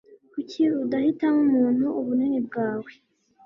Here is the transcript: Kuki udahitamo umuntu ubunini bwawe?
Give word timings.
Kuki 0.31 0.61
udahitamo 0.83 1.41
umuntu 1.51 1.85
ubunini 1.99 2.39
bwawe? 2.47 2.91